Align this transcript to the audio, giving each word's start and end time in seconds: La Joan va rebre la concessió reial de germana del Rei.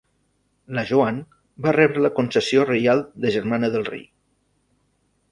La 0.77 0.83
Joan 0.91 1.17
va 1.65 1.73
rebre 1.75 2.01
la 2.05 2.11
concessió 2.19 2.63
reial 2.69 3.03
de 3.25 3.33
germana 3.35 3.69
del 3.75 3.85
Rei. 3.91 4.01